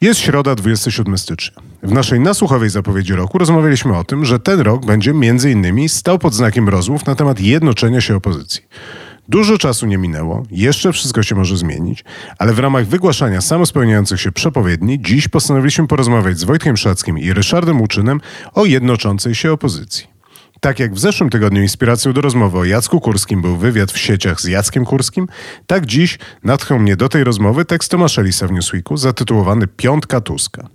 [0.00, 1.62] Jest środa 27 stycznia.
[1.82, 6.18] W naszej nasłuchowej zapowiedzi roku rozmawialiśmy o tym, że ten rok będzie między innymi stał
[6.18, 8.62] pod znakiem rozmów na temat jednoczenia się opozycji.
[9.28, 12.04] Dużo czasu nie minęło, jeszcze wszystko się może zmienić,
[12.38, 17.80] ale w ramach wygłaszania samospełniających się przepowiedni dziś postanowiliśmy porozmawiać z Wojtkiem Szackim i Ryszardem
[17.80, 18.20] Uczynem
[18.54, 20.17] o jednoczącej się opozycji.
[20.60, 24.40] Tak jak w zeszłym tygodniu inspiracją do rozmowy o Jacku Kurskim był wywiad w sieciach
[24.40, 25.28] z Jackiem Kurskim,
[25.66, 30.68] tak dziś natchnął mnie do tej rozmowy tekst Tomasza Lisa w Newsweeku zatytułowany Piątka Tuska.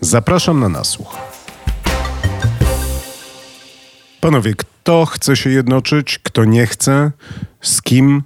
[0.00, 1.16] Zapraszam na nasłuch.
[4.20, 7.12] Panowie, kto chce się jednoczyć, kto nie chce,
[7.60, 8.22] z kim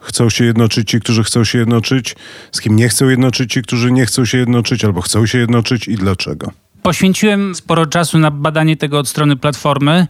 [0.00, 2.16] chcą się jednoczyć ci, którzy chcą się jednoczyć,
[2.52, 5.88] z kim nie chcą jednoczyć ci, którzy nie chcą się jednoczyć albo chcą się jednoczyć
[5.88, 6.52] i dlaczego?
[6.88, 10.06] Poświęciłem sporo czasu na badanie tego od strony Platformy,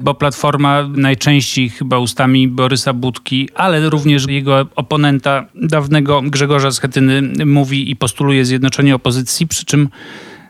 [0.00, 7.90] bo Platforma najczęściej chyba ustami Borysa Budki, ale również jego oponenta dawnego Grzegorza Schetyny mówi
[7.90, 9.88] i postuluje zjednoczenie opozycji, przy czym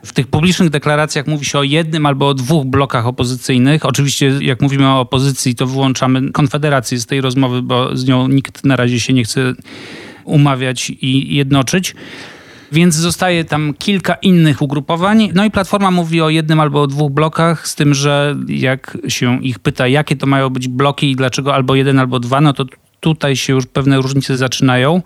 [0.05, 3.85] w tych publicznych deklaracjach mówi się o jednym albo o dwóch blokach opozycyjnych.
[3.85, 8.65] Oczywiście, jak mówimy o opozycji, to wyłączamy Konfederację z tej rozmowy, bo z nią nikt
[8.65, 9.53] na razie się nie chce
[10.23, 11.95] umawiać i jednoczyć.
[12.71, 15.31] Więc zostaje tam kilka innych ugrupowań.
[15.35, 19.43] No i Platforma mówi o jednym albo o dwóch blokach, z tym, że jak się
[19.43, 22.65] ich pyta, jakie to mają być bloki i dlaczego albo jeden, albo dwa, no to
[22.99, 25.01] tutaj się już pewne różnice zaczynają.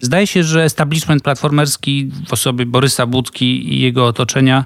[0.00, 4.64] Zdaje się, że establishment platformerski w osobie Borysa Budki i jego otoczenia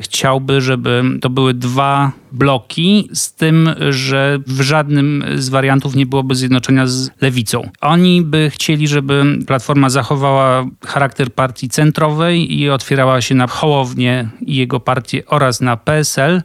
[0.00, 6.34] chciałby, żeby to były dwa bloki, z tym, że w żadnym z wariantów nie byłoby
[6.34, 7.68] zjednoczenia z lewicą.
[7.80, 14.56] Oni by chcieli, żeby Platforma zachowała charakter partii centrowej i otwierała się na Hołownię i
[14.56, 16.42] jego partię oraz na PSL.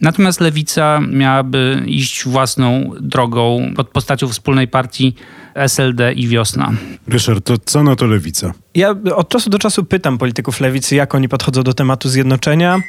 [0.00, 5.14] Natomiast lewica miałaby iść własną drogą pod postacią wspólnej partii
[5.54, 6.72] SLD i Wiosna.
[7.08, 8.54] Ryszard, to co na to lewica?
[8.74, 12.80] Ja od czasu do czasu pytam polityków lewicy, jak oni podchodzą do tematu zjednoczenia.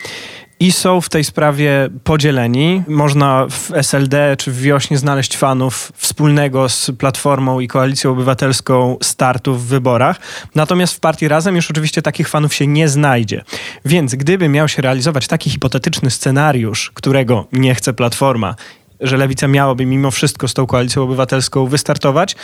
[0.60, 2.84] I są w tej sprawie podzieleni.
[2.88, 9.56] Można w SLD czy w Wiośnie znaleźć fanów wspólnego z Platformą i Koalicją Obywatelską startu
[9.56, 10.20] w wyborach.
[10.56, 13.44] Natomiast w partii Razem już oczywiście takich fanów się nie znajdzie.
[13.86, 18.56] Więc gdyby miał się realizować taki hipotetyczny scenariusz, którego nie chce Platforma
[19.00, 22.36] że lewica miałaby mimo wszystko z tą koalicją obywatelską wystartować,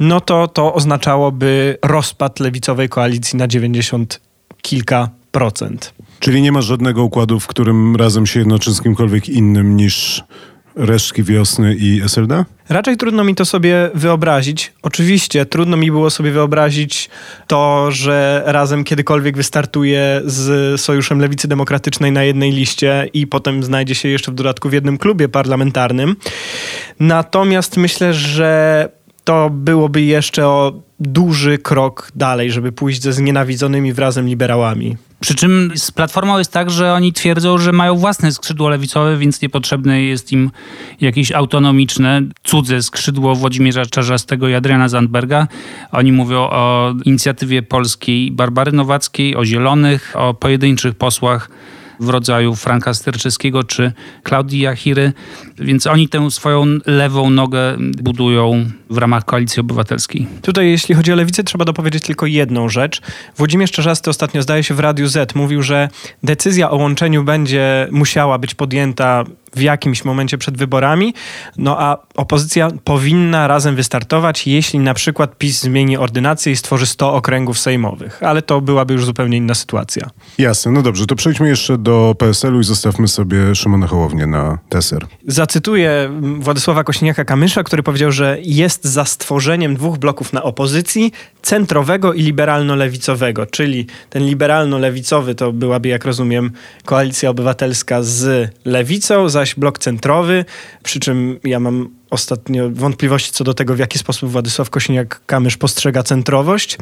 [0.00, 4.20] no to to oznaczałoby rozpad lewicowej koalicji na 90
[4.62, 5.94] kilka procent.
[6.20, 10.24] Czyli nie ma żadnego układu, w którym razem się jednoczy z kimkolwiek innym niż
[10.76, 12.44] resztki wiosny i SLD?
[12.68, 14.72] Raczej trudno mi to sobie wyobrazić.
[14.82, 17.10] Oczywiście trudno mi było sobie wyobrazić
[17.46, 23.94] to, że razem kiedykolwiek wystartuje z Sojuszem Lewicy Demokratycznej na jednej liście i potem znajdzie
[23.94, 26.16] się jeszcze w dodatku w jednym klubie parlamentarnym.
[27.00, 28.88] Natomiast myślę, że
[29.24, 34.96] to byłoby jeszcze o duży krok dalej, żeby pójść ze znienawidzonymi wrazem liberałami.
[35.20, 39.42] Przy czym z Platformą jest tak, że oni twierdzą, że mają własne skrzydło lewicowe, więc
[39.42, 40.50] niepotrzebne jest im
[41.00, 45.48] jakieś autonomiczne, cudze skrzydło Włodzimierza Czarzastego i Adriana Zandberga.
[45.92, 51.50] Oni mówią o inicjatywie polskiej Barbary Nowackiej, o Zielonych, o pojedynczych posłach
[52.00, 55.12] w rodzaju Franka Sterczewskiego czy Klaudii Jachiry,
[55.58, 60.26] więc oni tę swoją lewą nogę budują w ramach Koalicji Obywatelskiej.
[60.42, 63.00] Tutaj jeśli chodzi o lewicę, trzeba dopowiedzieć tylko jedną rzecz.
[63.36, 65.88] Włodzimierz Czarzasty ostatnio zdaje się w Radiu Z mówił, że
[66.22, 69.24] decyzja o łączeniu będzie musiała być podjęta
[69.56, 71.14] w jakimś momencie przed wyborami,
[71.56, 77.14] no a opozycja powinna razem wystartować, jeśli na przykład PiS zmieni ordynację i stworzy 100
[77.14, 80.10] okręgów sejmowych, ale to byłaby już zupełnie inna sytuacja.
[80.38, 85.06] Jasne, no dobrze, to przejdźmy jeszcze do PSL-u i zostawmy sobie Szymona Hołownię na deser.
[85.26, 92.22] Zacytuję Władysława Kośniaka-Kamysza, który powiedział, że jest za stworzeniem dwóch bloków na opozycji, centrowego i
[92.22, 96.50] liberalno-lewicowego, czyli ten liberalno-lewicowy to byłaby, jak rozumiem,
[96.84, 100.44] koalicja obywatelska z lewicą, zaś blok centrowy,
[100.82, 106.02] przy czym ja mam ostatnio wątpliwości co do tego, w jaki sposób Władysław Kosiniak-Kamysz postrzega
[106.02, 106.78] centrowość.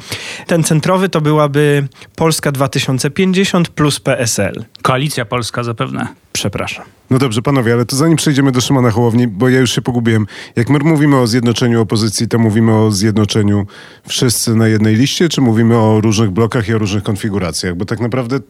[0.46, 4.64] Ten centrowy to byłaby Polska 2050 plus PSL.
[4.82, 6.08] Koalicja Polska zapewne.
[6.32, 6.84] Przepraszam.
[7.10, 10.26] No dobrze, panowie, ale to zanim przejdziemy do Szymona Hołowni, bo ja już się pogubiłem.
[10.56, 13.66] Jak my mówimy o zjednoczeniu opozycji, to mówimy o zjednoczeniu
[14.08, 17.76] wszyscy na jednej liście, czy mówimy o różnych blokach i o różnych konfiguracjach?
[17.76, 18.40] Bo tak naprawdę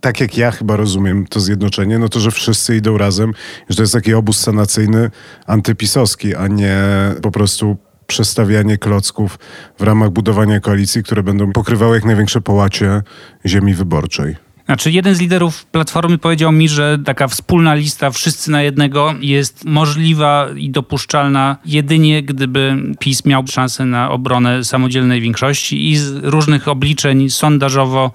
[0.00, 3.32] tak jak ja chyba rozumiem to zjednoczenie, no to, że wszyscy idą razem,
[3.68, 5.10] że to jest taki obóz sanacyjny
[5.46, 6.78] antypisowski, a nie
[7.22, 7.76] po prostu
[8.06, 9.38] przestawianie klocków
[9.78, 13.02] w ramach budowania koalicji, które będą pokrywały jak największe połacie
[13.46, 14.36] ziemi wyborczej.
[14.70, 19.64] Znaczy, jeden z liderów Platformy powiedział mi, że taka wspólna lista wszyscy na jednego jest
[19.64, 26.68] możliwa i dopuszczalna jedynie, gdyby PiS miał szansę na obronę samodzielnej większości i z różnych
[26.68, 28.10] obliczeń sondażowo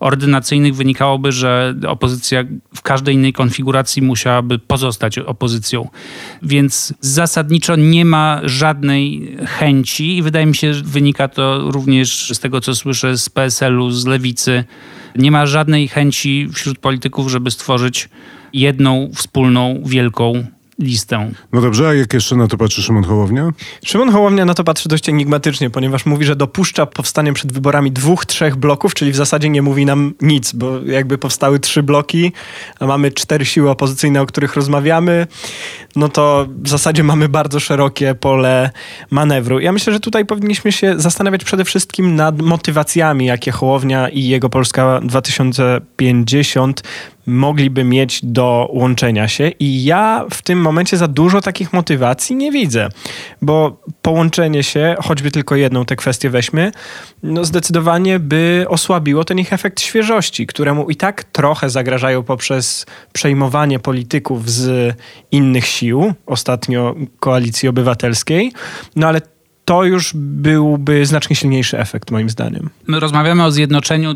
[0.00, 2.44] ordynacyjnych wynikałoby, że opozycja
[2.74, 5.88] w każdej innej konfiguracji musiałaby pozostać opozycją.
[6.42, 12.38] Więc zasadniczo nie ma żadnej chęci i wydaje mi się, że wynika to również z
[12.38, 14.64] tego, co słyszę z PSL-u, z lewicy.
[15.16, 18.08] Nie ma żadnej chęci wśród polityków, żeby stworzyć
[18.52, 20.46] jedną wspólną, wielką
[20.78, 21.30] listę.
[21.52, 23.50] No dobrze, a jak jeszcze na to patrzy Szymon Hołownia?
[23.84, 28.26] Szymon Hołownia na to patrzy dość enigmatycznie, ponieważ mówi, że dopuszcza powstanie przed wyborami dwóch,
[28.26, 32.32] trzech bloków, czyli w zasadzie nie mówi nam nic, bo jakby powstały trzy bloki,
[32.80, 35.26] a mamy cztery siły opozycyjne, o których rozmawiamy,
[35.96, 38.70] no to w zasadzie mamy bardzo szerokie pole
[39.10, 39.60] manewru.
[39.60, 44.48] Ja myślę, że tutaj powinniśmy się zastanawiać przede wszystkim nad motywacjami, jakie Hołownia i jego
[44.48, 46.82] Polska 2050
[47.26, 52.52] mogliby mieć do łączenia się i ja w tym momencie za dużo takich motywacji nie
[52.52, 52.88] widzę,
[53.42, 56.72] bo połączenie się, choćby tylko jedną tę kwestię weźmy,
[57.22, 63.78] no zdecydowanie by osłabiło ten ich efekt świeżości, któremu i tak trochę zagrażają poprzez przejmowanie
[63.78, 64.94] polityków z
[65.32, 68.52] innych sił, ostatnio koalicji obywatelskiej,
[68.96, 69.20] no ale
[69.64, 72.70] to już byłby znacznie silniejszy efekt, moim zdaniem.
[72.86, 74.14] My rozmawiamy o zjednoczeniu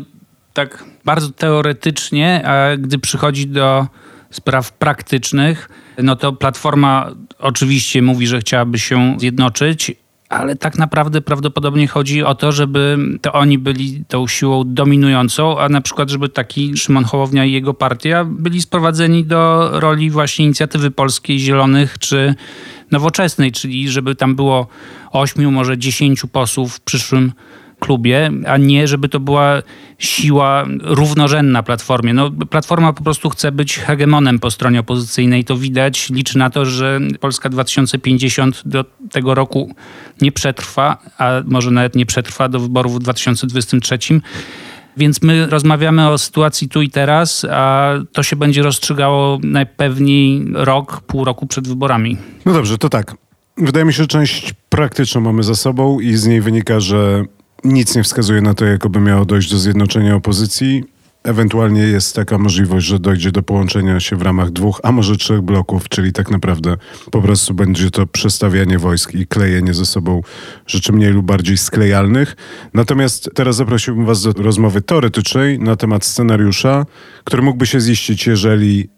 [0.53, 3.87] tak bardzo teoretycznie, a gdy przychodzi do
[4.31, 9.91] spraw praktycznych, no to Platforma oczywiście mówi, że chciałaby się zjednoczyć,
[10.29, 15.69] ale tak naprawdę prawdopodobnie chodzi o to, żeby to oni byli tą siłą dominującą, a
[15.69, 20.91] na przykład, żeby taki Szymon Hołownia i jego partia byli sprowadzeni do roli właśnie inicjatywy
[20.91, 22.35] polskiej, Zielonych czy
[22.91, 24.67] Nowoczesnej, czyli żeby tam było
[25.11, 27.31] ośmiu, może dziesięciu posłów w przyszłym
[27.81, 29.61] klubie, a nie żeby to była
[29.97, 32.13] siła równorzędna Platformie.
[32.13, 35.43] No, Platforma po prostu chce być hegemonem po stronie opozycyjnej.
[35.43, 39.75] To widać, liczy na to, że Polska 2050 do tego roku
[40.21, 43.97] nie przetrwa, a może nawet nie przetrwa do wyborów w 2023.
[44.97, 51.01] Więc my rozmawiamy o sytuacji tu i teraz, a to się będzie rozstrzygało najpewniej rok,
[51.07, 52.17] pół roku przed wyborami.
[52.45, 53.15] No dobrze, to tak.
[53.57, 57.25] Wydaje mi się, że część praktyczną mamy za sobą i z niej wynika, że
[57.63, 60.83] nic nie wskazuje na to, jakoby miało dojść do zjednoczenia opozycji.
[61.23, 65.41] Ewentualnie jest taka możliwość, że dojdzie do połączenia się w ramach dwóch, a może trzech
[65.41, 66.77] bloków, czyli tak naprawdę
[67.11, 70.21] po prostu będzie to przestawianie wojsk i klejenie ze sobą
[70.67, 72.35] rzeczy mniej lub bardziej sklejalnych.
[72.73, 76.85] Natomiast teraz zaprosiłbym Was do rozmowy teoretycznej na temat scenariusza,
[77.23, 78.89] który mógłby się ziścić, jeżeli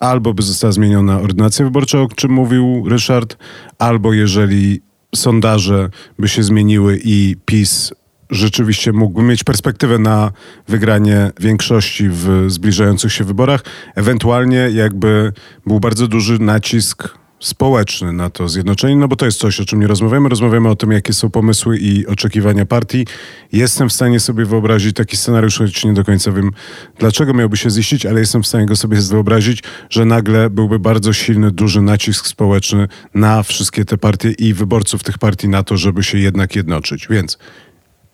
[0.00, 3.36] albo by została zmieniona ordynacja wyborcza, o czym mówił Ryszard,
[3.78, 4.80] albo jeżeli
[5.14, 7.92] sondaże by się zmieniły i PiS
[8.30, 10.32] rzeczywiście mógłby mieć perspektywę na
[10.68, 13.64] wygranie większości w zbliżających się wyborach.
[13.94, 15.32] Ewentualnie jakby
[15.66, 19.80] był bardzo duży nacisk społeczny na to zjednoczenie, no bo to jest coś, o czym
[19.80, 20.28] nie rozmawiamy.
[20.28, 23.06] Rozmawiamy o tym, jakie są pomysły i oczekiwania partii.
[23.52, 26.50] Jestem w stanie sobie wyobrazić taki scenariusz, choć nie do końca wiem,
[26.98, 31.12] dlaczego miałby się ziścić, ale jestem w stanie go sobie wyobrazić, że nagle byłby bardzo
[31.12, 36.02] silny, duży nacisk społeczny na wszystkie te partie i wyborców tych partii na to, żeby
[36.02, 37.08] się jednak jednoczyć.
[37.10, 37.38] Więc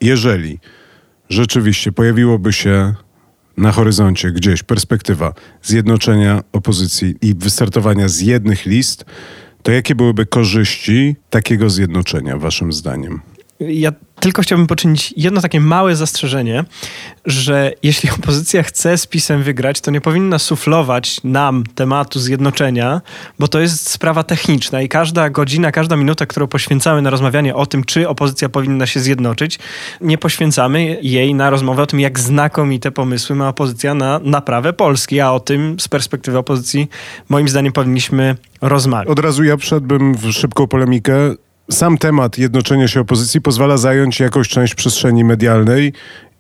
[0.05, 0.59] jeżeli
[1.29, 2.95] rzeczywiście pojawiłoby się
[3.57, 9.05] na horyzoncie gdzieś perspektywa zjednoczenia opozycji i wystartowania z jednych list,
[9.63, 13.21] to jakie byłyby korzyści takiego zjednoczenia, Waszym zdaniem?
[13.61, 13.93] Ja
[14.25, 16.65] tylko chciałbym poczynić jedno takie małe zastrzeżenie,
[17.27, 23.01] że jeśli opozycja chce z PiSem wygrać, to nie powinna suflować nam tematu zjednoczenia,
[23.39, 27.67] bo to jest sprawa techniczna i każda godzina, każda minuta, którą poświęcamy na rozmawianie o
[27.67, 29.59] tym, czy opozycja powinna się zjednoczyć,
[30.01, 35.21] nie poświęcamy jej na rozmowę o tym, jak znakomite pomysły ma opozycja na naprawę Polski,
[35.21, 36.89] a o tym z perspektywy opozycji
[37.29, 39.09] moim zdaniem powinniśmy rozmawiać.
[39.09, 41.35] Od razu ja wszedłbym w szybką polemikę
[41.71, 45.93] sam temat jednoczenia się opozycji pozwala zająć jakąś część przestrzeni medialnej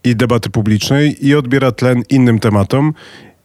[0.04, 2.94] i debaty publicznej i odbiera tlen innym tematom.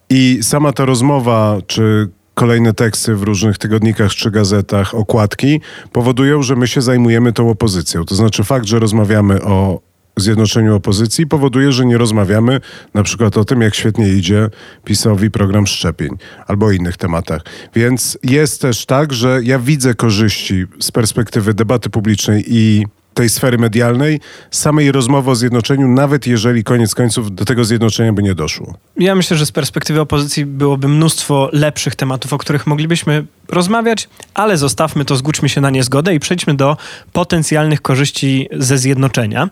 [0.10, 6.56] I sama ta rozmowa, czy kolejne teksty w różnych tygodnikach czy gazetach, okładki powodują, że
[6.56, 8.06] my się zajmujemy tą opozycją.
[8.06, 9.89] To znaczy fakt, że rozmawiamy o
[10.20, 12.62] zjednoczeniu opozycji powoduje, że nie rozmawiamy
[12.94, 14.50] na przykład o tym, jak świetnie idzie
[14.84, 16.10] PiSowi program szczepień
[16.48, 17.42] albo o innych tematach.
[17.76, 22.86] Więc jest też tak, że ja widzę korzyści z perspektywy debaty publicznej i
[23.20, 24.20] tej sfery medialnej,
[24.52, 28.78] samej rozmowy o zjednoczeniu, nawet jeżeli koniec końców do tego zjednoczenia by nie doszło?
[28.98, 34.58] Ja myślę, że z perspektywy opozycji byłoby mnóstwo lepszych tematów, o których moglibyśmy rozmawiać, ale
[34.58, 36.78] zostawmy to, zgódźmy się na niezgodę i przejdźmy do
[37.14, 39.50] potencjalnych korzyści ze zjednoczenia,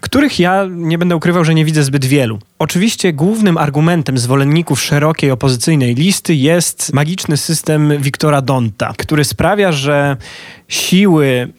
[0.00, 2.38] których ja nie będę ukrywał, że nie widzę zbyt wielu.
[2.58, 10.16] Oczywiście głównym argumentem zwolenników szerokiej opozycyjnej listy jest magiczny system Wiktora Donta, który sprawia, że
[10.68, 11.52] siły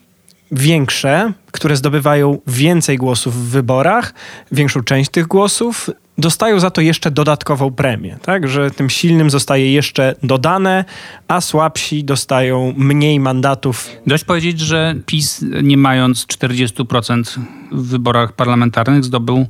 [0.54, 4.14] większe, które zdobywają więcej głosów w wyborach,
[4.52, 8.48] większą część tych głosów, dostają za to jeszcze dodatkową premię, tak?
[8.48, 10.84] Że tym silnym zostaje jeszcze dodane,
[11.28, 13.88] a słabsi dostają mniej mandatów.
[14.06, 17.38] Dość powiedzieć, że PiS, nie mając 40%
[17.72, 19.46] w wyborach parlamentarnych, zdobył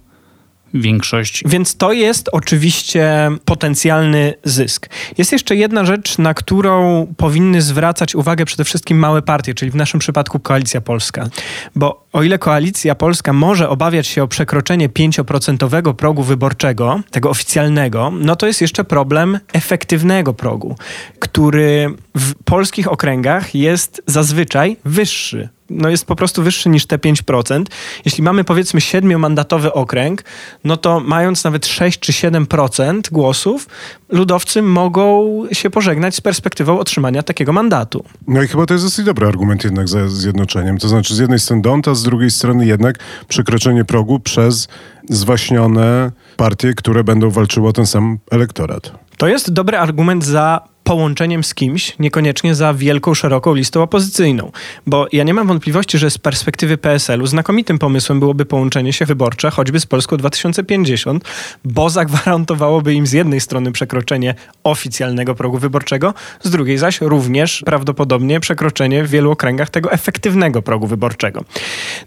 [0.75, 1.43] większość.
[1.47, 4.89] Więc to jest oczywiście potencjalny zysk.
[5.19, 9.75] Jest jeszcze jedna rzecz, na którą powinny zwracać uwagę przede wszystkim małe partie, czyli w
[9.75, 11.29] naszym przypadku Koalicja Polska.
[11.77, 18.13] Bo o ile Koalicja Polska może obawiać się o przekroczenie 5% progu wyborczego, tego oficjalnego,
[18.21, 20.77] no to jest jeszcze problem efektywnego progu,
[21.19, 27.65] który w polskich okręgach jest zazwyczaj wyższy no jest po prostu wyższy niż te 5%.
[28.05, 30.25] Jeśli mamy powiedzmy siedmiomandatowy okręg,
[30.65, 33.69] no to mając nawet 6 czy 7% głosów,
[34.09, 38.05] ludowcy mogą się pożegnać z perspektywą otrzymania takiego mandatu.
[38.29, 40.79] No i chyba to jest dosyć dobry argument jednak za zjednoczeniem.
[40.79, 44.69] To znaczy z jednej strony Dont, a z drugiej strony jednak przekroczenie progu przez
[45.11, 49.05] zwaśnione partie, które będą walczyły o ten sam elektorat.
[49.17, 54.53] To jest dobry argument za połączeniem z kimś, niekoniecznie za wielką, szeroką listą opozycyjną.
[54.87, 59.51] Bo ja nie mam wątpliwości, że z perspektywy PSL-u znakomitym pomysłem byłoby połączenie się wyborcze,
[59.51, 61.25] choćby z Polską 2050,
[61.65, 68.41] bo zagwarantowałoby im z jednej strony przekroczenie oficjalnego progu wyborczego, z drugiej zaś również prawdopodobnie
[68.41, 71.45] przekroczenie w wielu okręgach tego efektywnego progu wyborczego.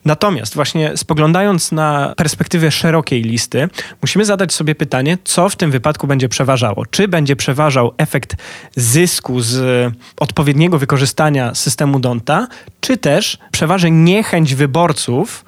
[0.06, 3.70] Natomiast właśnie spoglądając na perspektywę szerokiej listy,
[4.02, 6.86] musimy zadać sobie pytanie, co w tym wypadku będzie przeważało.
[6.98, 8.36] Czy będzie przeważał efekt
[8.76, 12.48] zysku z odpowiedniego wykorzystania systemu Donta,
[12.82, 15.46] czy też przeważy niechęć wyborców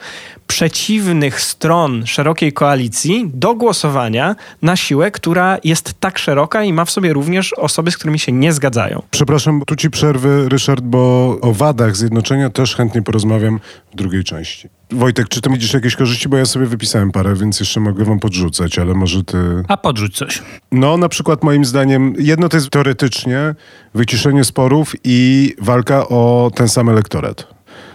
[0.49, 6.91] przeciwnych stron szerokiej koalicji do głosowania na siłę, która jest tak szeroka i ma w
[6.91, 9.01] sobie również osoby, z którymi się nie zgadzają.
[9.11, 13.59] Przepraszam, tu ci przerwy, Ryszard, bo o wadach zjednoczenia też chętnie porozmawiam
[13.93, 14.69] w drugiej części.
[14.91, 16.29] Wojtek, czy ty widzisz jakieś korzyści?
[16.29, 19.37] Bo ja sobie wypisałem parę, więc jeszcze mogę wam podrzucać, ale może ty...
[19.67, 20.41] A podrzuć coś.
[20.71, 23.55] No, na przykład moim zdaniem, jedno to jest teoretycznie
[23.93, 27.47] wyciszenie sporów i walka o ten sam elektorat.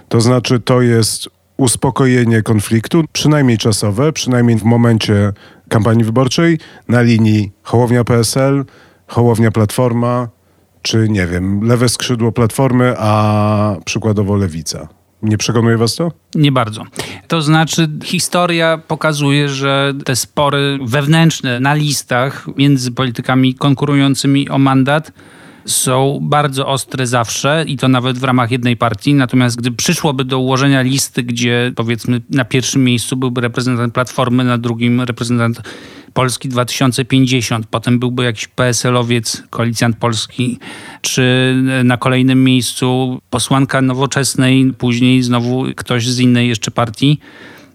[0.09, 5.33] To znaczy, to jest uspokojenie konfliktu, przynajmniej czasowe, przynajmniej w momencie
[5.69, 6.59] kampanii wyborczej,
[6.89, 8.65] na linii Hołownia PSL,
[9.07, 10.29] Hołownia Platforma,
[10.83, 14.89] czy nie wiem, lewe skrzydło Platformy, a przykładowo Lewica.
[15.23, 16.13] Nie przekonuje was to?
[16.35, 16.85] Nie bardzo.
[17.29, 25.13] To znaczy, historia pokazuje, że te spory wewnętrzne na listach między politykami konkurującymi o mandat
[25.67, 29.15] są bardzo ostre zawsze i to nawet w ramach jednej partii.
[29.15, 34.59] Natomiast gdy przyszłoby do ułożenia listy, gdzie powiedzmy na pierwszym miejscu byłby reprezentant Platformy, na
[34.59, 35.63] drugim reprezentant
[36.13, 40.59] Polski 2050, potem byłby jakiś PSL-owiec, koalicjant polski,
[41.01, 41.55] czy
[41.85, 47.19] na kolejnym miejscu posłanka nowoczesnej, później znowu ktoś z innej jeszcze partii.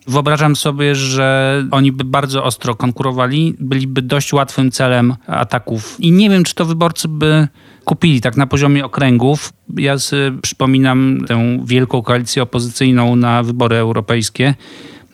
[0.09, 5.95] Wyobrażam sobie, że oni by bardzo ostro konkurowali, byliby dość łatwym celem ataków.
[5.99, 7.47] I nie wiem, czy to wyborcy by
[7.85, 9.53] kupili tak na poziomie okręgów.
[9.77, 14.55] Ja sobie przypominam tę wielką koalicję opozycyjną na wybory europejskie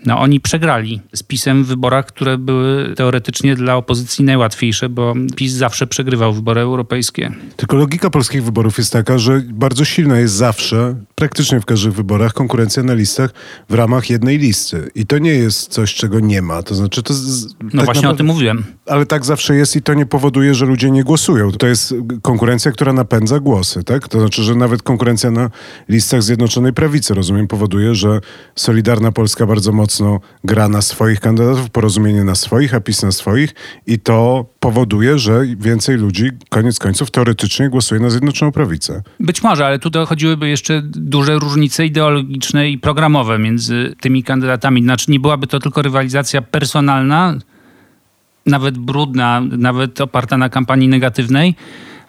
[0.06, 5.54] no, oni przegrali z PiSem w wyborach, które były teoretycznie dla opozycji najłatwiejsze, bo PiS
[5.54, 7.32] zawsze przegrywał wybory europejskie.
[7.56, 12.34] Tylko logika polskich wyborów jest taka, że bardzo silna jest zawsze, praktycznie w każdych wyborach,
[12.34, 13.34] konkurencja na listach
[13.70, 14.92] w ramach jednej listy.
[14.96, 16.64] I to nie jest coś, czego nie ma.
[16.64, 17.14] To znaczy, to.
[17.14, 18.64] Z, no tak właśnie naprawdę, o tym mówiłem.
[18.88, 21.52] Ale tak zawsze jest i to nie powoduje, że ludzie nie głosują.
[21.52, 24.08] To jest konkurencja, która napędza głosy, tak?
[24.08, 25.50] To znaczy, że nawet konkurencja na
[25.90, 28.20] listach Zjednoczonej Prawicy, rozumiem, powoduje, że
[28.56, 33.12] Solidarna Polska bardzo mocno mocno gra na swoich kandydatów, porozumienie na swoich, a PiS na
[33.12, 33.56] swoich
[33.88, 39.04] i to powoduje, że więcej ludzi koniec końców teoretycznie głosuje na Zjednoczoną Prawicę.
[39.20, 44.84] Być może, ale tu dochodziłyby jeszcze duże różnice ideologiczne i programowe między tymi kandydatami.
[44.84, 47.36] Znaczy nie byłaby to tylko rywalizacja personalna,
[48.46, 51.56] nawet brudna, nawet oparta na kampanii negatywnej,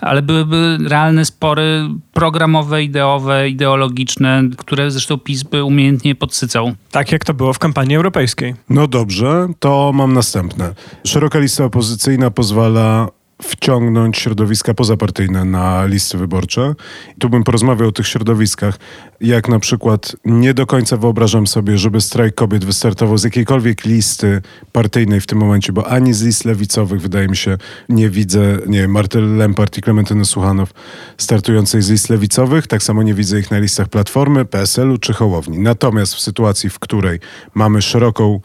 [0.01, 6.73] ale byłyby realne spory programowe, ideowe, ideologiczne, które zresztą PiS by umiejętnie podsycał.
[6.91, 8.55] Tak jak to było w kampanii europejskiej.
[8.71, 10.75] No dobrze, to mam następne.
[11.05, 13.09] Szeroka lista opozycyjna pozwala
[13.43, 16.75] wciągnąć środowiska pozapartyjne na listy wyborcze.
[17.17, 18.79] I tu bym porozmawiał o tych środowiskach,
[19.21, 24.43] jak na przykład nie do końca wyobrażam sobie, żeby strajk kobiet wystartował z jakiejkolwiek listy
[24.73, 28.89] partyjnej w tym momencie, bo ani z list lewicowych, wydaje mi się, nie widzę, nie
[28.89, 30.71] Martel Lempart i Klementyny Suchanow
[31.19, 35.59] startującej z list lewicowych, tak samo nie widzę ich na listach Platformy, PSL-u czy Hołowni.
[35.59, 37.21] Natomiast w sytuacji, w której
[37.55, 38.41] mamy szeroką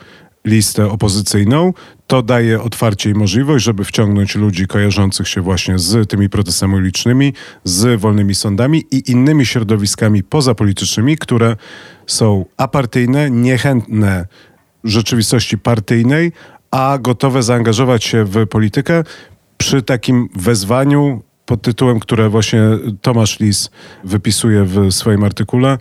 [0.45, 1.73] listę opozycyjną,
[2.07, 7.33] to daje otwarcie i możliwość, żeby wciągnąć ludzi kojarzących się właśnie z tymi protestami ulicznymi,
[7.63, 11.55] z wolnymi sądami i innymi środowiskami pozapolitycznymi, które
[12.07, 14.27] są apartyjne, niechętne
[14.83, 16.31] rzeczywistości partyjnej,
[16.71, 19.03] a gotowe zaangażować się w politykę
[19.57, 22.61] przy takim wezwaniu pod tytułem, które właśnie
[23.01, 23.69] Tomasz Lis
[24.03, 25.77] wypisuje w swoim artykule,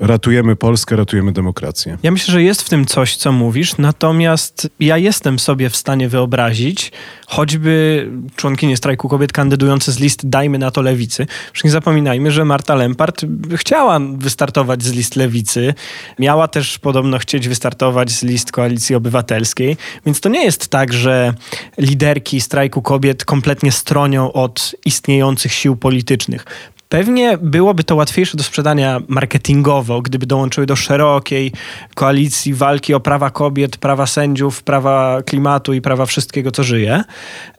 [0.00, 1.98] ratujemy Polskę, ratujemy demokrację.
[2.02, 6.08] Ja myślę, że jest w tym coś, co mówisz, natomiast ja jestem sobie w stanie
[6.08, 6.92] wyobrazić,
[7.26, 11.26] choćby członkinie strajku kobiet kandydujące z list Dajmy na to Lewicy.
[11.52, 13.22] Przecież nie zapominajmy, że Marta Lempart
[13.56, 15.74] chciała wystartować z list Lewicy,
[16.18, 19.76] miała też podobno chcieć wystartować z list Koalicji Obywatelskiej,
[20.06, 21.34] więc to nie jest tak, że
[21.78, 26.44] liderki strajku kobiet kompletnie stronią od istniejących sił politycznych.
[26.90, 31.52] Pewnie byłoby to łatwiejsze do sprzedania marketingowo, gdyby dołączyły do szerokiej
[31.94, 37.04] koalicji walki o prawa kobiet, prawa sędziów, prawa klimatu i prawa wszystkiego, co żyje.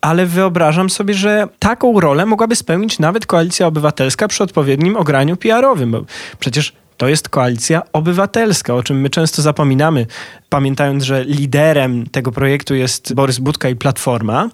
[0.02, 6.06] Ale wyobrażam sobie, że taką rolę mogłaby spełnić nawet koalicja obywatelska przy odpowiednim ograniu PR-owym.
[6.40, 10.06] Przecież to jest koalicja obywatelska, o czym my często zapominamy,
[10.50, 14.50] pamiętając, że liderem tego projektu jest Borys Budka i Platforma.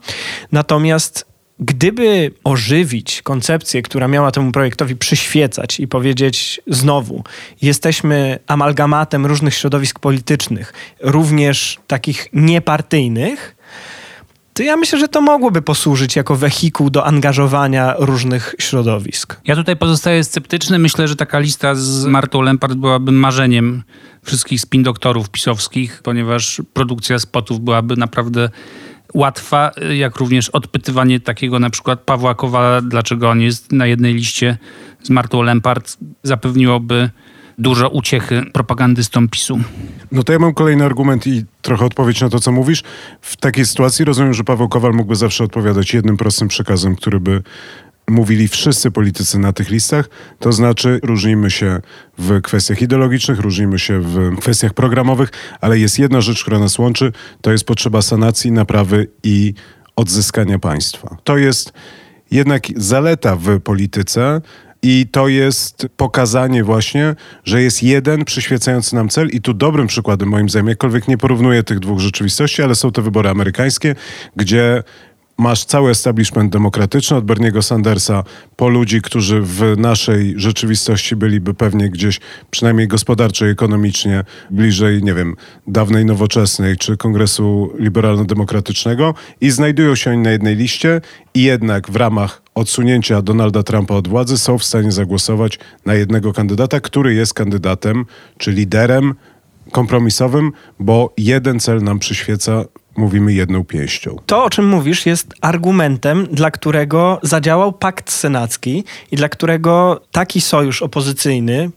[0.51, 7.23] Natomiast Gdyby ożywić koncepcję, która miała temu projektowi przyświecać i powiedzieć znowu,
[7.61, 13.57] jesteśmy amalgamatem różnych środowisk politycznych, również takich niepartyjnych,
[14.57, 19.35] to ja myślę, że to mogłoby posłużyć jako wehikuł do angażowania różnych środowisk.
[19.45, 20.79] Ja tutaj pozostaję sceptyczny.
[20.79, 23.83] Myślę, że taka lista z Martą Lempart byłaby marzeniem
[24.23, 28.49] wszystkich spin doktorów pisowskich, ponieważ produkcja spotów byłaby naprawdę
[29.13, 34.57] łatwa, jak również odpytywanie takiego na przykład Pawła Kowala, dlaczego on jest na jednej liście
[35.03, 37.09] z Martą Lempart, zapewniłoby
[37.57, 39.59] dużo uciechy propagandystom PiSu.
[40.11, 42.83] No to ja mam kolejny argument i trochę odpowiedź na to, co mówisz.
[43.21, 47.41] W takiej sytuacji rozumiem, że Paweł Kowal mógłby zawsze odpowiadać jednym prostym przekazem, który by
[48.09, 51.81] mówili wszyscy politycy na tych listach, to znaczy różnimy się
[52.17, 55.29] w kwestiach ideologicznych, różnimy się w kwestiach programowych,
[55.61, 59.53] ale jest jedna rzecz, która nas łączy, to jest potrzeba sanacji, naprawy i
[59.95, 61.17] odzyskania państwa.
[61.23, 61.73] To jest
[62.31, 64.41] jednak zaleta w polityce,
[64.81, 70.29] i to jest pokazanie właśnie, że jest jeden przyświecający nam cel i tu dobrym przykładem
[70.29, 73.95] moim zdaniem, jakkolwiek nie porównuję tych dwóch rzeczywistości, ale są te wybory amerykańskie,
[74.35, 74.83] gdzie
[75.37, 78.23] masz cały establishment demokratyczny od Berniego Sandersa
[78.55, 82.19] po ludzi, którzy w naszej rzeczywistości byliby pewnie gdzieś,
[82.51, 85.35] przynajmniej gospodarczo i ekonomicznie, bliżej, nie wiem,
[85.67, 91.01] dawnej nowoczesnej czy Kongresu Liberalno-Demokratycznego i znajdują się oni na jednej liście
[91.33, 96.33] i jednak w ramach odsunięcia Donalda Trumpa od władzy są w stanie zagłosować na jednego
[96.33, 98.05] kandydata, który jest kandydatem
[98.37, 99.13] czy liderem
[99.71, 102.65] kompromisowym, bo jeden cel nam przyświeca
[102.97, 104.15] mówimy jedną pięścią.
[104.25, 110.41] To, o czym mówisz, jest argumentem, dla którego zadziałał pakt senacki i dla którego taki
[110.41, 111.71] sojusz opozycyjny,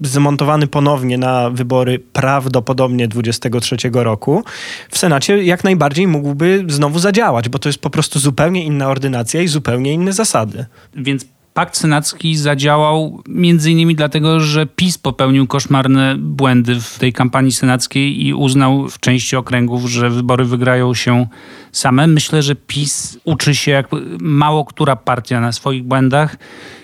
[0.00, 4.44] zmontowany ponownie na wybory prawdopodobnie 23 roku,
[4.90, 9.42] w Senacie jak najbardziej mógłby znowu zadziałać, bo to jest po prostu zupełnie inna ordynacja
[9.42, 10.66] i zupełnie inne zasady.
[10.94, 17.52] Więc Pakt senacki zadziałał między innymi dlatego, że PiS popełnił koszmarne błędy w tej kampanii
[17.52, 21.26] senackiej i uznał w części okręgów, że wybory wygrają się
[21.72, 22.06] same.
[22.06, 23.88] Myślę, że PiS uczy się jak
[24.20, 26.36] mało która partia na swoich błędach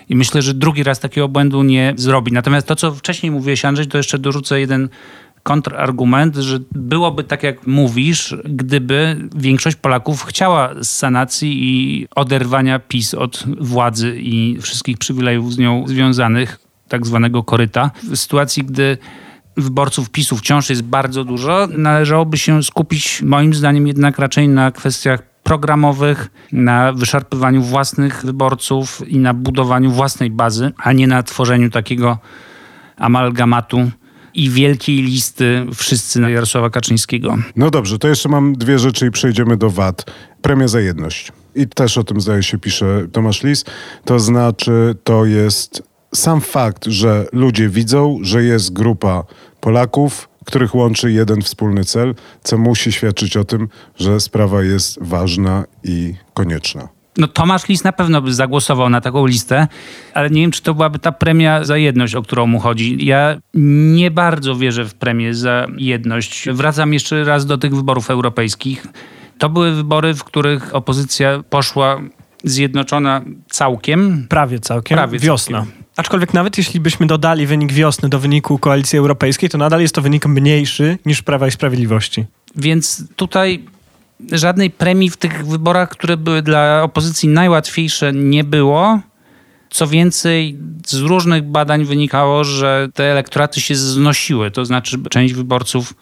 [0.09, 2.31] i myślę, że drugi raz takiego błędu nie zrobi.
[2.31, 4.89] Natomiast to, co wcześniej mówiłeś, Andrzej, to jeszcze dorzucę jeden
[5.47, 13.43] kontrargument, że byłoby tak jak mówisz, gdyby większość Polaków chciała sanacji i oderwania PiS od
[13.59, 17.91] władzy i wszystkich przywilejów z nią związanych, tak zwanego koryta.
[18.03, 18.97] W sytuacji, gdy
[19.57, 25.23] wyborców PiSu wciąż jest bardzo dużo, należałoby się skupić moim zdaniem jednak raczej na kwestiach
[25.43, 32.17] programowych, na wyszarpywaniu własnych wyborców i na budowaniu własnej bazy, a nie na tworzeniu takiego
[32.97, 33.91] amalgamatu
[34.37, 37.37] i wielkiej listy wszyscy na Jarosława Kaczyńskiego.
[37.55, 40.05] No dobrze, to jeszcze mam dwie rzeczy i przejdziemy do VAT.
[40.41, 41.31] Premia za jedność.
[41.55, 43.65] I też o tym zdaje się pisze Tomasz Lis.
[44.05, 45.83] To znaczy, to jest
[46.15, 49.23] sam fakt, że ludzie widzą, że jest grupa
[49.59, 55.65] Polaków, których łączy jeden wspólny cel, co musi świadczyć o tym, że sprawa jest ważna
[55.83, 56.96] i konieczna.
[57.17, 59.67] No Tomasz Lis na pewno by zagłosował na taką listę,
[60.13, 63.05] ale nie wiem, czy to byłaby ta premia za jedność, o którą mu chodzi.
[63.05, 66.49] Ja nie bardzo wierzę w premię za jedność.
[66.49, 68.87] Wracam jeszcze raz do tych wyborów europejskich.
[69.37, 72.01] To były wybory, w których opozycja poszła
[72.43, 74.25] zjednoczona całkiem.
[74.29, 74.97] Prawie całkiem.
[74.97, 75.57] Prawie Wiosna.
[75.57, 75.83] całkiem.
[75.97, 80.01] Aczkolwiek nawet jeśli byśmy dodali wynik wiosny do wyniku Koalicji Europejskiej, to nadal jest to
[80.01, 82.25] wynik mniejszy niż Prawa i Sprawiedliwości.
[82.55, 83.65] Więc tutaj
[84.31, 88.99] żadnej premii w tych wyborach, które były dla opozycji najłatwiejsze, nie było.
[89.69, 94.51] Co więcej, z różnych badań wynikało, że te elektoraty się znosiły.
[94.51, 95.93] To znaczy, część wyborców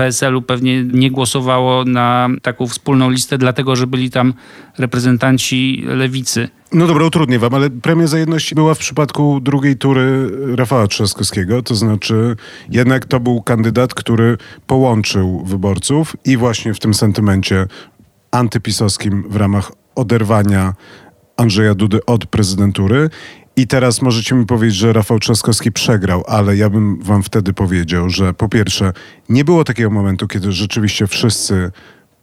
[0.00, 4.34] PSL-u pewnie nie głosowało na taką wspólną listę, dlatego że byli tam
[4.78, 6.48] reprezentanci lewicy.
[6.72, 11.62] No dobra, utrudnię wam, ale premia za jedność była w przypadku drugiej tury Rafała Trzaskowskiego,
[11.62, 12.36] to znaczy
[12.70, 17.66] jednak to był kandydat, który połączył wyborców i właśnie w tym sentymencie
[18.30, 20.74] antypisowskim w ramach oderwania
[21.36, 23.10] Andrzeja Dudy od prezydentury.
[23.56, 28.10] I teraz możecie mi powiedzieć, że Rafał Trzaskowski przegrał, ale ja bym wam wtedy powiedział,
[28.10, 28.92] że po pierwsze,
[29.28, 31.70] nie było takiego momentu, kiedy rzeczywiście wszyscy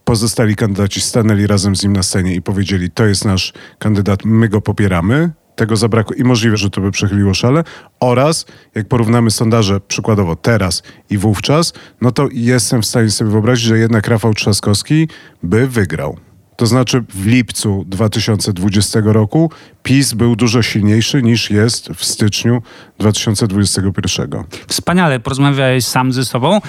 [0.04, 4.48] pozostali kandydaci stanęli razem z nim na scenie i powiedzieli: To jest nasz kandydat, my
[4.48, 5.30] go popieramy.
[5.56, 7.64] Tego zabrakło i możliwe, że to by przechyliło szale.
[8.00, 13.64] Oraz jak porównamy sondaże przykładowo teraz i wówczas, no to jestem w stanie sobie wyobrazić,
[13.64, 15.08] że jednak Rafał Trzaskowski
[15.42, 16.27] by wygrał.
[16.58, 19.50] To znaczy w lipcu 2020 roku
[19.82, 22.62] PiS był dużo silniejszy niż jest w styczniu
[22.98, 24.44] 2021.
[24.68, 26.60] Wspaniale porozmawiałeś sam ze sobą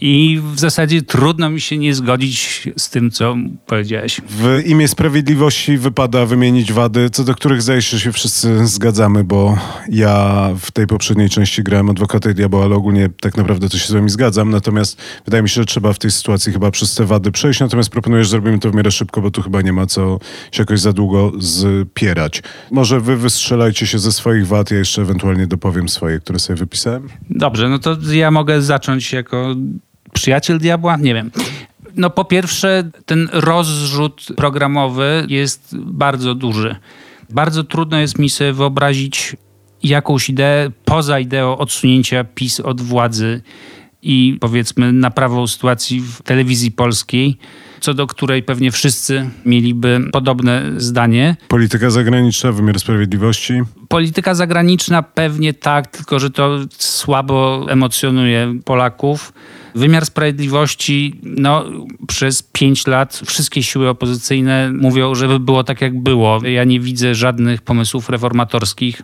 [0.00, 4.20] i w zasadzie trudno mi się nie zgodzić z tym, co powiedziałeś.
[4.28, 9.24] W imię sprawiedliwości wypada wymienić wady, co do których zdaje się, że się wszyscy zgadzamy,
[9.24, 13.78] bo ja w tej poprzedniej części grałem adwokata i diabła, ale ogólnie tak naprawdę to
[13.78, 14.50] się z wami zgadzam.
[14.50, 17.60] Natomiast wydaje mi się, że trzeba w tej sytuacji chyba przez te wady przejść.
[17.60, 20.18] Natomiast proponuję, że zrobimy to w miarę szybko, bo tu chyba nie ma co
[20.52, 22.42] się jakoś za długo zpierać.
[22.70, 27.08] Może wy wystrzelajcie się ze swoich wad, ja jeszcze ewentualnie dopowiem swoje, które sobie wypisałem.
[27.30, 29.54] Dobrze, no to ja mogę zacząć jako
[30.12, 30.96] przyjaciel diabła?
[30.96, 31.30] Nie wiem.
[31.96, 36.76] No po pierwsze, ten rozrzut programowy jest bardzo duży.
[37.30, 39.36] Bardzo trudno jest mi sobie wyobrazić
[39.82, 43.42] jakąś ideę poza ideą odsunięcia PiS od władzy
[44.04, 47.38] i powiedzmy naprawą sytuacji w telewizji polskiej,
[47.80, 51.36] co do której pewnie wszyscy mieliby podobne zdanie.
[51.48, 53.60] Polityka zagraniczna, wymiar sprawiedliwości.
[53.88, 59.32] Polityka zagraniczna pewnie tak, tylko że to słabo emocjonuje Polaków.
[59.74, 61.64] Wymiar sprawiedliwości, no
[62.08, 66.46] przez pięć lat wszystkie siły opozycyjne mówią, żeby było tak jak było.
[66.46, 69.02] Ja nie widzę żadnych pomysłów reformatorskich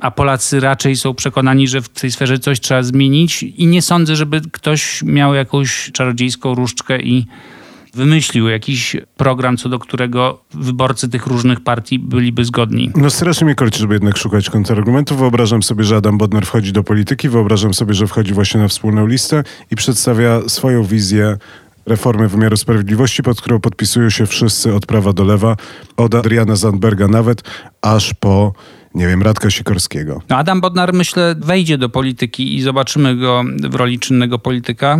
[0.00, 4.16] a Polacy raczej są przekonani, że w tej sferze coś trzeba zmienić i nie sądzę,
[4.16, 7.26] żeby ktoś miał jakąś czarodziejską różdżkę i
[7.94, 12.90] wymyślił jakiś program, co do którego wyborcy tych różnych partii byliby zgodni.
[12.96, 15.18] No strasznie mnie korci, żeby jednak szukać kontrargumentów.
[15.18, 19.06] Wyobrażam sobie, że Adam Bodnar wchodzi do polityki, wyobrażam sobie, że wchodzi właśnie na wspólną
[19.06, 21.36] listę i przedstawia swoją wizję
[21.86, 25.56] reformy wymiaru sprawiedliwości, pod którą podpisują się wszyscy od prawa do lewa,
[25.96, 27.42] od Adriana Zandberga nawet,
[27.82, 28.52] aż po
[28.94, 30.22] nie wiem, Radka Sikorskiego.
[30.28, 34.98] No Adam Bodnar, myślę, wejdzie do polityki i zobaczymy go w roli czynnego polityka.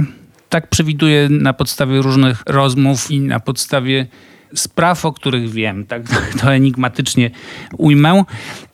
[0.49, 4.07] Tak przewiduję na podstawie różnych rozmów i na podstawie
[4.55, 6.03] spraw, o których wiem, tak
[6.41, 7.31] to enigmatycznie
[7.79, 8.25] ujmę.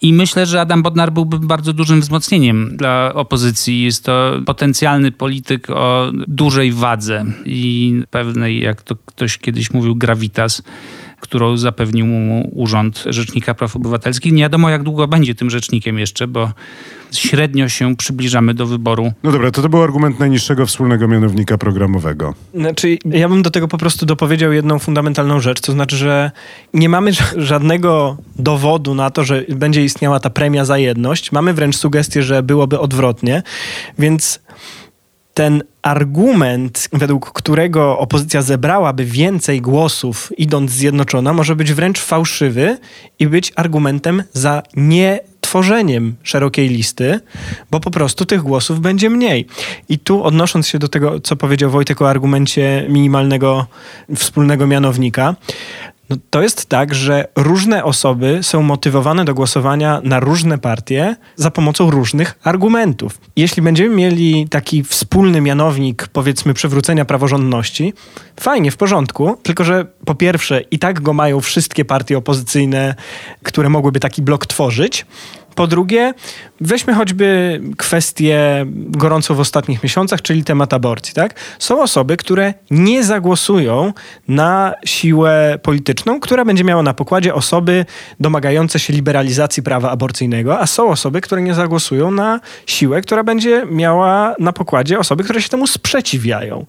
[0.00, 3.82] I myślę, że Adam Bodnar byłby bardzo dużym wzmocnieniem dla opozycji.
[3.82, 10.62] Jest to potencjalny polityk o dużej wadze i pewnej, jak to ktoś kiedyś mówił, gravitas
[11.20, 14.32] którą zapewnił mu Urząd Rzecznika Praw Obywatelskich.
[14.32, 16.50] Nie wiadomo, jak długo będzie tym rzecznikiem jeszcze, bo
[17.12, 19.12] średnio się przybliżamy do wyboru.
[19.22, 22.34] No dobra, to to był argument najniższego wspólnego mianownika programowego.
[22.54, 26.30] Znaczy, ja bym do tego po prostu dopowiedział jedną fundamentalną rzecz, to znaczy, że
[26.74, 31.32] nie mamy żadnego dowodu na to, że będzie istniała ta premia za jedność.
[31.32, 33.42] Mamy wręcz sugestię, że byłoby odwrotnie,
[33.98, 34.40] więc
[35.38, 42.78] ten argument, według którego opozycja zebrałaby więcej głosów idąc zjednoczona, może być wręcz fałszywy
[43.18, 47.20] i być argumentem za nie tworzeniem szerokiej listy,
[47.70, 49.46] bo po prostu tych głosów będzie mniej.
[49.88, 53.66] I tu odnosząc się do tego, co powiedział Wojtek o argumencie minimalnego
[54.16, 55.36] wspólnego mianownika,
[56.10, 61.50] no to jest tak, że różne osoby są motywowane do głosowania na różne partie za
[61.50, 63.20] pomocą różnych argumentów.
[63.36, 67.92] Jeśli będziemy mieli taki wspólny mianownik, powiedzmy, przywrócenia praworządności,
[68.40, 72.94] fajnie, w porządku, tylko że po pierwsze, i tak go mają wszystkie partie opozycyjne,
[73.42, 75.06] które mogłyby taki blok tworzyć.
[75.58, 76.14] Po drugie,
[76.60, 81.14] weźmy choćby kwestię gorącą w ostatnich miesiącach, czyli temat aborcji.
[81.14, 81.34] Tak?
[81.58, 83.92] Są osoby, które nie zagłosują
[84.28, 87.86] na siłę polityczną, która będzie miała na pokładzie osoby
[88.20, 93.66] domagające się liberalizacji prawa aborcyjnego, a są osoby, które nie zagłosują na siłę, która będzie
[93.70, 96.66] miała na pokładzie osoby, które się temu sprzeciwiają.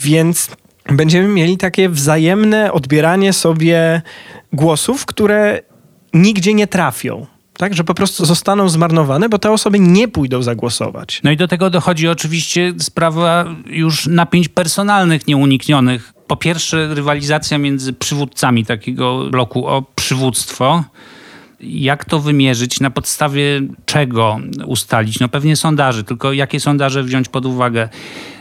[0.00, 0.48] Więc
[0.88, 4.02] będziemy mieli takie wzajemne odbieranie sobie
[4.52, 5.60] głosów, które
[6.14, 7.26] nigdzie nie trafią
[7.60, 11.20] tak, że po prostu zostaną zmarnowane, bo te osoby nie pójdą zagłosować.
[11.24, 16.12] No i do tego dochodzi oczywiście sprawa już napięć personalnych nieuniknionych.
[16.26, 20.84] Po pierwsze, rywalizacja między przywódcami takiego bloku o przywództwo
[21.62, 25.20] jak to wymierzyć, na podstawie czego ustalić?
[25.20, 27.88] No pewnie sondaży, tylko jakie sondaże wziąć pod uwagę?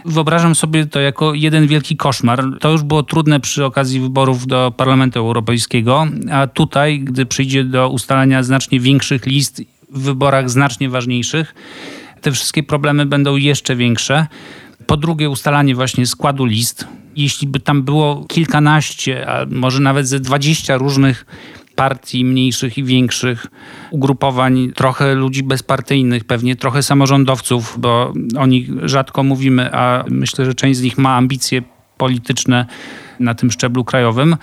[0.06, 2.44] Wyobrażam sobie to jako jeden wielki koszmar.
[2.60, 7.90] To już było trudne przy okazji wyborów do Parlamentu Europejskiego, a tutaj, gdy przyjdzie do
[7.90, 11.56] ustalania znacznie większych list w wyborach znacznie ważniejszych,
[12.22, 14.28] te wszystkie problemy będą jeszcze większe.
[14.88, 16.88] Po drugie, ustalanie właśnie składu list.
[17.16, 21.26] Jeśli by tam było kilkanaście, a może nawet ze dwadzieścia różnych
[21.80, 23.48] partii mniejszych i większych,
[23.92, 30.54] ugrupowań, trochę ludzi bezpartyjnych, pewnie trochę samorządowców, bo o nich rzadko mówimy, a myślę, że
[30.54, 31.62] część z nich ma ambicje
[31.98, 32.66] polityczne
[33.20, 34.36] na tym szczeblu krajowym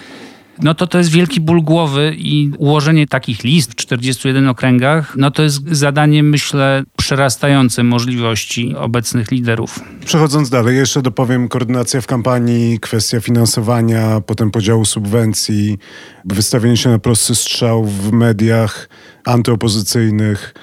[0.62, 5.30] no to to jest wielki ból głowy i ułożenie takich list w 41 okręgach, no
[5.30, 9.80] to jest zadanie, myślę, przerastające możliwości obecnych liderów.
[10.04, 15.78] Przechodząc dalej, jeszcze dopowiem koordynacja w kampanii, kwestia finansowania, potem podziału subwencji,
[16.24, 18.88] wystawienie się na prosty strzał w mediach
[19.24, 20.54] antyopozycyjnych,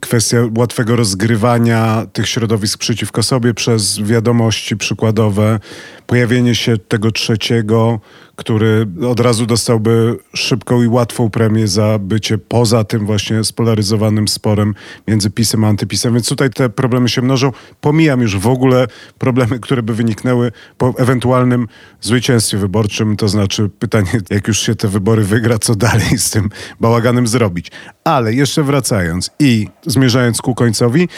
[0.00, 5.60] kwestia łatwego rozgrywania tych środowisk przeciwko sobie przez wiadomości przykładowe,
[6.06, 8.00] pojawienie się tego trzeciego,
[8.36, 14.74] który od razu dostałby szybką i łatwą premię za bycie poza tym właśnie spolaryzowanym sporem
[15.08, 16.14] między PiSem a antypisem.
[16.14, 17.52] Więc tutaj te problemy się mnożą.
[17.80, 18.86] Pomijam już w ogóle
[19.18, 21.68] problemy, które by wyniknęły po ewentualnym
[22.00, 23.16] zwycięstwie wyborczym.
[23.16, 26.48] To znaczy pytanie, jak już się te wybory wygra, co dalej z tym
[26.80, 27.70] bałaganem zrobić.
[28.04, 31.08] Ale jeszcze wracając i zmierzając ku końcowi,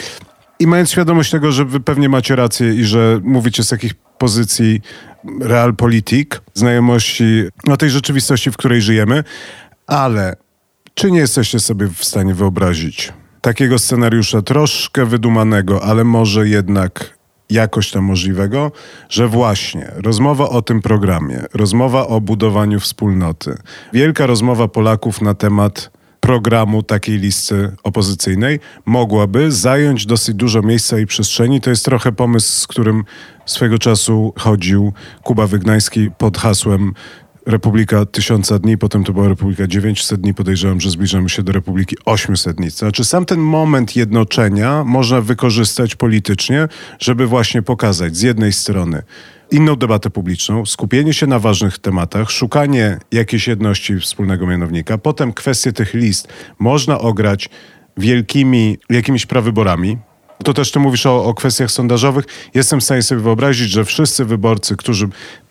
[0.59, 4.81] i mając świadomość tego, że wy pewnie macie rację i że mówicie z jakich pozycji
[5.41, 9.23] realpolitik, znajomości o tej rzeczywistości, w której żyjemy,
[9.87, 10.35] ale
[10.93, 17.17] czy nie jesteście sobie w stanie wyobrazić takiego scenariusza troszkę wydumanego, ale może jednak
[17.49, 18.71] jakoś tam możliwego,
[19.09, 23.57] że właśnie rozmowa o tym programie, rozmowa o budowaniu wspólnoty,
[23.93, 31.05] wielka rozmowa Polaków na temat programu takiej listy opozycyjnej mogłaby zająć dosyć dużo miejsca i
[31.05, 31.61] przestrzeni.
[31.61, 33.03] To jest trochę pomysł, z którym
[33.45, 36.93] swego czasu chodził Kuba Wygnański pod hasłem
[37.45, 40.33] Republika Tysiąca Dni, potem to była Republika 900 Dni.
[40.33, 42.69] Podejrzewam, że zbliżamy się do Republiki 800 Dni.
[42.69, 46.67] Znaczy sam ten moment jednoczenia można wykorzystać politycznie,
[46.99, 49.03] żeby właśnie pokazać z jednej strony
[49.51, 55.73] inną debatę publiczną, skupienie się na ważnych tematach, szukanie jakiejś jedności wspólnego mianownika, potem kwestie
[55.73, 56.27] tych list
[56.59, 57.49] można ograć
[57.97, 59.97] wielkimi jakimiś prawyborami,
[60.43, 62.25] to też ty mówisz o, o, kwestiach sondażowych.
[62.53, 65.09] Jestem w stanie sobie wyobrazić, że wszyscy wyborcy, którzy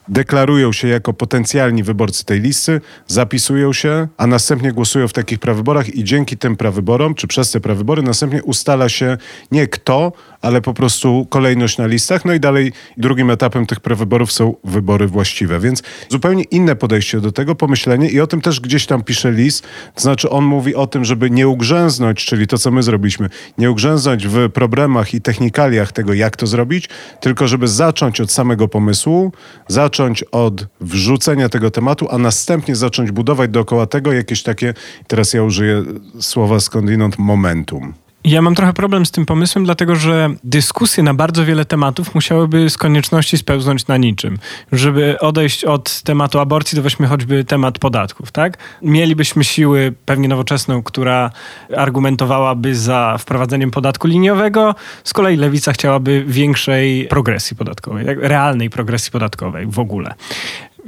[0.08, 5.94] deklarują się jako potencjalni wyborcy tej listy, zapisują się, a następnie głosują w takich prawyborach
[5.94, 9.16] i dzięki tym prawyborom, czy przez te prawybory, następnie ustala się
[9.52, 12.24] nie kto, ale po prostu kolejność na listach.
[12.24, 15.60] No i dalej drugim etapem tych prawyborów są wybory właściwe.
[15.60, 19.66] Więc zupełnie inne podejście do tego, pomyślenie i o tym też gdzieś tam pisze list.
[19.94, 23.70] To znaczy on mówi o tym, żeby nie ugrzęznąć, czyli to, co my zrobiliśmy, nie
[23.70, 26.88] ugrzęznąć w problemach i technikaliach tego, jak to zrobić,
[27.20, 29.32] tylko żeby zacząć od samego pomysłu,
[29.68, 29.97] zacząć
[30.32, 34.74] od wrzucenia tego tematu, a następnie zacząć budować dookoła tego jakieś takie,
[35.06, 35.84] teraz ja użyję
[36.20, 37.94] słowa skądinąd, momentum.
[38.24, 42.70] Ja mam trochę problem z tym pomysłem, dlatego że dyskusje na bardzo wiele tematów musiałyby
[42.70, 44.38] z konieczności spełznąć na niczym.
[44.72, 48.58] Żeby odejść od tematu aborcji, to weźmy choćby temat podatków, tak?
[48.82, 51.30] Mielibyśmy siły, pewnie nowoczesną, która
[51.76, 58.18] argumentowałaby za wprowadzeniem podatku liniowego, z kolei lewica chciałaby większej progresji podatkowej, tak?
[58.20, 60.14] realnej progresji podatkowej w ogóle.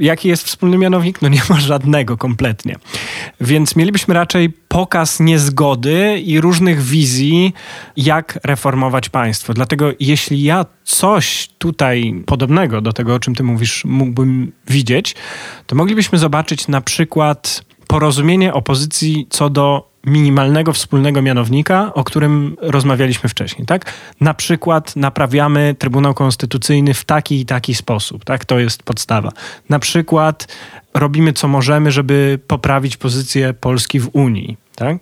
[0.00, 1.22] Jaki jest wspólny mianownik?
[1.22, 2.76] No nie ma żadnego kompletnie.
[3.40, 7.52] Więc mielibyśmy raczej pokaz niezgody i różnych wizji,
[7.96, 9.54] jak reformować państwo.
[9.54, 15.14] Dlatego jeśli ja coś tutaj podobnego do tego, o czym ty mówisz, mógłbym widzieć,
[15.66, 23.28] to moglibyśmy zobaczyć na przykład porozumienie opozycji co do minimalnego wspólnego mianownika, o którym rozmawialiśmy
[23.28, 23.92] wcześniej, tak?
[24.20, 28.44] Na przykład naprawiamy Trybunał Konstytucyjny w taki i taki sposób, tak?
[28.44, 29.32] To jest podstawa.
[29.68, 30.48] Na przykład
[30.94, 34.96] robimy co możemy, żeby poprawić pozycję Polski w Unii, tak?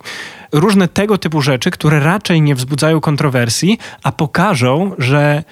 [0.51, 5.43] Różne tego typu rzeczy, które raczej nie wzbudzają kontrowersji, a pokażą, że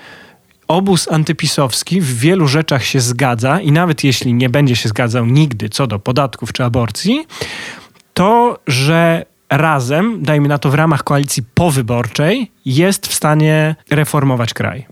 [0.68, 5.70] obóz antypisowski w wielu rzeczach się zgadza i nawet jeśli nie będzie się zgadzał nigdy
[5.70, 7.26] co do podatków czy aborcji,
[8.14, 14.86] to że razem, dajmy na to w ramach koalicji powyborczej, jest w stanie reformować kraj.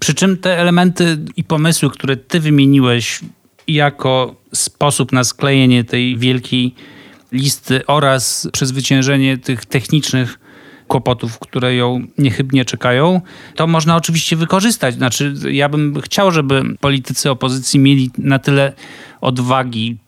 [0.00, 3.20] Przy czym te elementy i pomysły, które ty wymieniłeś
[3.68, 6.74] jako sposób na sklejenie tej wielkiej
[7.32, 10.38] listy oraz przezwyciężenie tych technicznych
[10.88, 13.20] kłopotów, które ją niechybnie czekają,
[13.54, 14.94] to można oczywiście wykorzystać.
[14.94, 18.72] Znaczy, ja bym chciał, żeby politycy opozycji mieli na tyle
[19.20, 19.98] odwagi,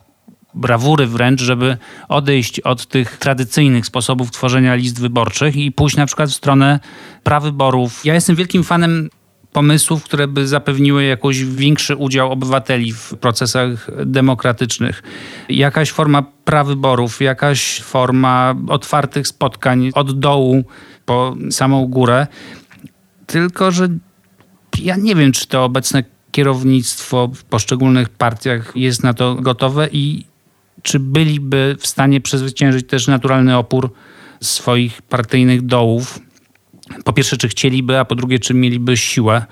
[0.57, 1.77] brawury wręcz, żeby
[2.09, 6.81] odejść od tych tradycyjnych sposobów tworzenia list wyborczych i pójść na przykład w stronę
[7.23, 8.05] prawyborów.
[8.05, 9.09] Ja jestem wielkim fanem
[9.53, 15.03] pomysłów, które by zapewniły jakoś większy udział obywateli w procesach demokratycznych.
[15.49, 20.65] Jakaś forma prawyborów, jakaś forma otwartych spotkań od dołu
[21.05, 22.27] po samą górę.
[23.27, 23.89] Tylko, że
[24.83, 30.25] ja nie wiem, czy to obecne kierownictwo w poszczególnych partiach jest na to gotowe i
[30.87, 33.91] czy byliby w stanie przezwyciężyć też naturalny opór
[34.41, 36.19] swoich partyjnych dołów.
[37.05, 39.47] Po pierwsze, czy chcieliby, a po drugie, czy mieliby siłę.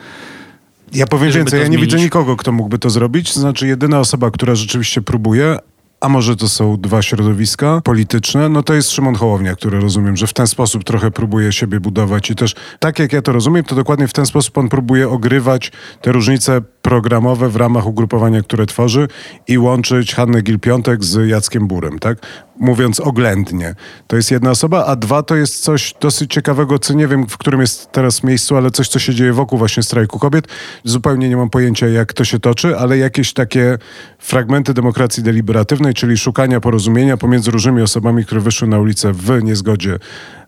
[0.93, 3.33] Ja powiem więcej, ja nie widzę nikogo, kto mógłby to zrobić.
[3.33, 5.59] To znaczy, jedyna osoba, która rzeczywiście próbuje,
[6.01, 10.27] a może to są dwa środowiska polityczne, no to jest Szymon Hołownia, który rozumiem, że
[10.27, 13.75] w ten sposób trochę próbuje siebie budować i też tak jak ja to rozumiem, to
[13.75, 19.09] dokładnie w ten sposób on próbuje ogrywać te różnice programowe w ramach ugrupowania, które tworzy
[19.49, 22.19] i łączyć Hannę Gil-Piątek z Jackiem Burem, tak?
[22.61, 23.75] Mówiąc oględnie.
[24.07, 27.39] To jest jedna osoba, a dwa to jest coś dosyć ciekawego, co nie wiem, w
[27.39, 30.49] którym jest teraz miejscu, ale coś, co się dzieje wokół właśnie strajku kobiet.
[30.85, 33.79] Zupełnie nie mam pojęcia, jak to się toczy, ale jakieś takie
[34.19, 39.99] fragmenty demokracji deliberatywnej, czyli szukania porozumienia pomiędzy różnymi osobami, które wyszły na ulicę w niezgodzie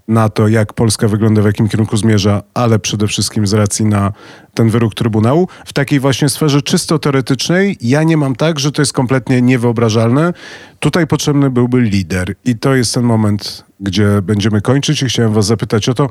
[0.08, 4.12] na to, jak Polska wygląda, w jakim kierunku zmierza, ale przede wszystkim z racji na
[4.54, 5.48] ten wyrok Trybunału.
[5.66, 10.32] W takiej właśnie sferze czysto teoretycznej ja nie mam tak, że to jest kompletnie niewyobrażalne.
[10.80, 15.46] Tutaj potrzebny byłby lider i to jest ten moment, gdzie będziemy kończyć i chciałem was
[15.46, 16.10] zapytać o to,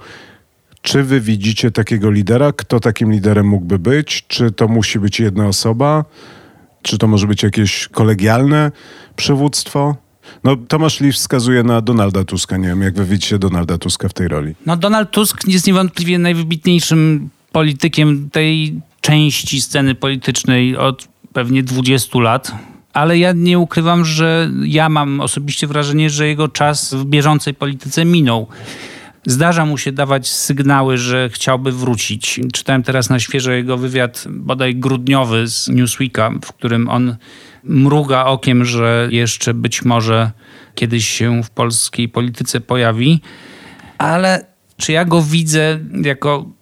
[0.82, 2.52] czy wy widzicie takiego lidera?
[2.52, 4.26] Kto takim liderem mógłby być?
[4.28, 6.06] Czy to musi być jedna osoba?
[6.82, 8.72] Czy to może być jakieś kolegialne
[9.16, 9.96] przywództwo?
[10.44, 12.58] No, Tomasz Lee wskazuje na Donalda Tuska.
[12.58, 14.56] Nie wiem, jak wy widzicie Donalda Tuska w tej roli.
[14.66, 22.52] No, Donald Tusk jest niewątpliwie najwybitniejszym politykiem tej części sceny politycznej od pewnie 20 lat.
[22.94, 28.06] Ale ja nie ukrywam, że ja mam osobiście wrażenie, że jego czas w bieżącej polityce
[28.06, 28.48] minął.
[29.26, 32.40] Zdarza mu się dawać sygnały, że chciałby wrócić.
[32.54, 37.16] Czytałem teraz na świeżo jego wywiad, bodaj grudniowy z Newsweeka, w którym on
[37.64, 40.32] mruga okiem, że jeszcze być może
[40.76, 43.22] kiedyś się w polskiej polityce pojawi.
[43.98, 44.46] Ale
[44.78, 46.55] czy ja go widzę jako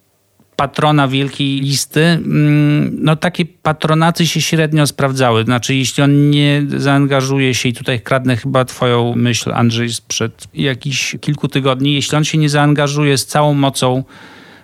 [0.63, 5.43] patrona wielkiej listy, mm, no takie patronaty się średnio sprawdzały.
[5.43, 11.15] Znaczy, jeśli on nie zaangażuje się, i tutaj kradnę chyba twoją myśl, Andrzej, sprzed jakichś
[11.21, 14.03] kilku tygodni, jeśli on się nie zaangażuje z całą mocą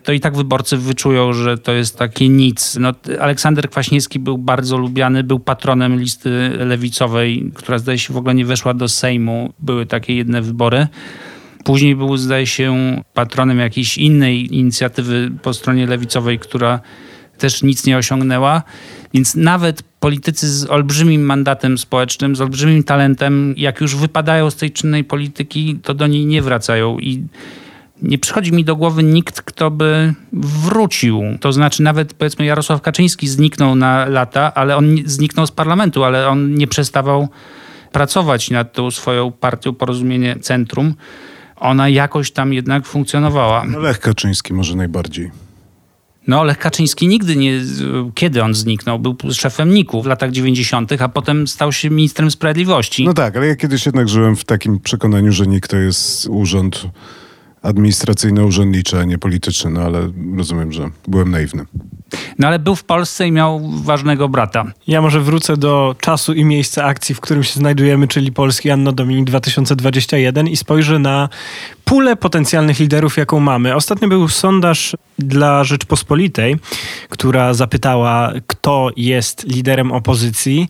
[0.04, 2.78] to i tak wyborcy wyczują, że to jest takie nic.
[2.80, 8.36] No, Aleksander Kwaśniewski był bardzo lubiany, był patronem listy lewicowej, która zdaje się w ogóle
[8.36, 9.54] nie weszła do Sejmu.
[9.60, 10.88] Były takie jedne wybory.
[11.64, 16.80] Później był, zdaje się, patronem jakiejś innej inicjatywy po stronie lewicowej, która
[17.38, 18.64] też nic nie osiągnęła.
[19.14, 24.72] Więc nawet politycy z olbrzymim mandatem społecznym, z olbrzymim talentem, jak już wypadają z tej
[24.72, 27.00] czynnej polityki, to do niej nie wracają.
[27.00, 27.24] I
[28.02, 31.24] nie przychodzi mi do głowy nikt, kto by wrócił.
[31.40, 36.28] To znaczy, nawet powiedzmy, Jarosław Kaczyński zniknął na lata, ale on zniknął z parlamentu, ale
[36.28, 37.28] on nie przestawał
[37.92, 40.94] pracować nad tą swoją partią Porozumienie Centrum.
[41.60, 43.66] Ona jakoś tam jednak funkcjonowała.
[43.66, 45.32] No Lech Kaczyński może najbardziej.
[46.28, 47.62] No, Lech Kaczyński nigdy nie.
[48.16, 49.00] Kiedy on zniknął?
[49.00, 53.06] Był szefem NIK-u w latach 90., a potem stał się ministrem sprawiedliwości.
[53.06, 56.88] No tak, ale ja kiedyś jednak żyłem w takim przekonaniu, że NIK to jest urząd
[57.62, 61.66] administracyjno-urzędnicze, a nie polityczne, no ale rozumiem, że byłem naiwny.
[62.40, 64.66] No ale był w Polsce i miał ważnego brata.
[64.88, 68.92] Ja może wrócę do czasu i miejsca akcji, w którym się znajdujemy, czyli Polski Anno
[68.92, 71.30] Domini 2021 i spojrzę na
[71.86, 73.76] pulę potencjalnych liderów, jaką mamy.
[73.76, 76.56] Ostatnio był sondaż dla Rzeczpospolitej,
[77.10, 80.68] która zapytała, kto jest liderem opozycji.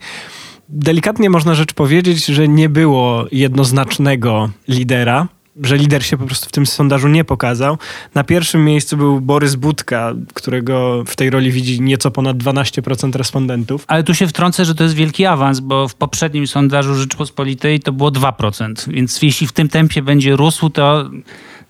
[0.70, 5.28] Delikatnie można rzecz powiedzieć, że nie było jednoznacznego lidera
[5.64, 7.78] że lider się po prostu w tym sondażu nie pokazał.
[8.16, 13.86] Na pierwszym miejscu był Borys Budka, którego w tej roli widzi nieco ponad 12% respondentów.
[13.88, 17.92] Ale tu się wtrącę, że to jest wielki awans, bo w poprzednim sondażu Rzeczpospolitej to
[17.92, 18.92] było 2%.
[18.92, 21.10] Więc jeśli w tym tempie będzie rósł, to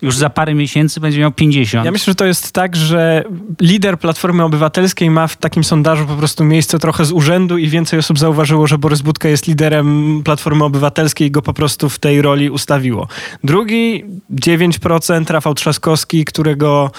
[0.02, 1.84] już za parę miesięcy będzie miał 50.
[1.84, 3.24] Ja myślę, że to jest tak, że
[3.60, 7.98] lider Platformy Obywatelskiej ma w takim sondażu po prostu miejsce trochę z urzędu i więcej
[7.98, 12.22] osób zauważyło, że Borys Budka jest liderem Platformy Obywatelskiej i go po prostu w tej
[12.22, 13.08] roli ustawiło.
[13.44, 16.90] Drugi 9% Rafał Trzaskowski, którego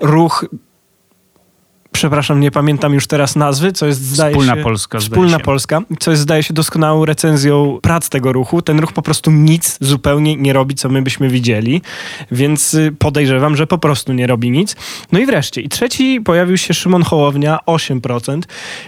[0.00, 0.44] ruch
[2.00, 4.62] przepraszam, nie pamiętam już teraz nazwy, co jest zdaje Wspólna się...
[4.62, 4.98] Polska.
[4.98, 5.44] Wspólna się.
[5.44, 8.62] Polska, co jest zdaje się doskonałą recenzją prac tego ruchu.
[8.62, 11.82] Ten ruch po prostu nic zupełnie nie robi, co my byśmy widzieli,
[12.32, 14.76] więc y, podejrzewam, że po prostu nie robi nic.
[15.12, 18.40] No i wreszcie, i trzeci pojawił się Szymon Hołownia, 8%,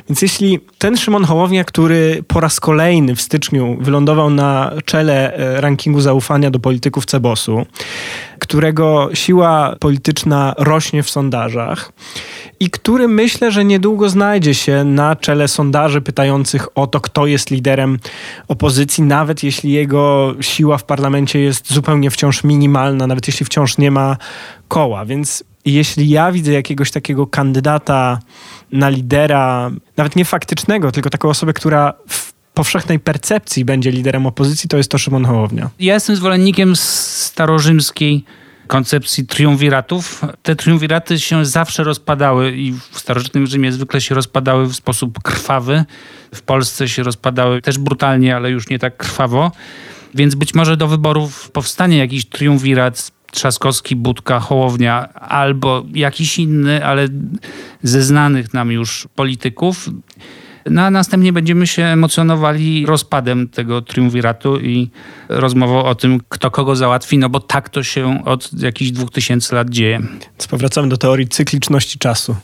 [0.09, 5.61] więc jeśli ten Szymon Hołownia, który po raz kolejny w styczniu wylądował na czele e,
[5.61, 7.67] rankingu zaufania do polityków Cebosu,
[8.43, 11.93] którego siła polityczna rośnie w sondażach
[12.61, 17.51] i który myślę, że niedługo znajdzie się na czele sondaży pytających o to, kto jest
[17.51, 17.99] liderem
[18.49, 23.91] opozycji, nawet jeśli jego siła w parlamencie jest zupełnie wciąż minimalna, nawet jeśli wciąż nie
[23.91, 24.17] ma
[24.69, 25.05] koła.
[25.05, 28.19] Więc jeśli ja widzę jakiegoś takiego kandydata
[28.73, 34.69] na lidera, nawet nie faktycznego, tylko taką osobę, która w powszechnej percepcji będzie liderem opozycji,
[34.69, 35.71] to jest to Szymon Hołownia.
[35.81, 38.25] Ja jestem zwolennikiem starorzymskiej
[38.67, 40.23] koncepcji triumviratów.
[40.43, 45.85] Te triumviraty się zawsze rozpadały i w starożytnym Rzymie zwykle się rozpadały w sposób krwawy.
[46.35, 49.53] W Polsce się rozpadały też brutalnie, ale już nie tak krwawo.
[50.15, 57.09] Więc być może do wyborów powstanie jakiś triumvirat Trzaskowski, Budka, Hołownia albo jakiś inny, ale
[57.83, 59.89] ze znanych nam już polityków.
[60.71, 64.91] No a następnie będziemy się emocjonowali rozpadem tego triumviratu i
[65.29, 69.55] rozmową o tym, kto kogo załatwi, no bo tak to się od jakichś dwóch tysięcy
[69.55, 69.99] lat dzieje.
[70.01, 72.37] Więc powracamy do teorii cykliczności czasu.